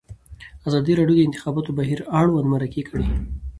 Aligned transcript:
ازادي 0.67 0.93
راډیو 0.99 1.17
د 1.17 1.19
د 1.21 1.25
انتخاباتو 1.27 1.75
بهیر 1.79 1.99
اړوند 2.19 2.47
مرکې 2.53 2.81
کړي. 2.89 3.07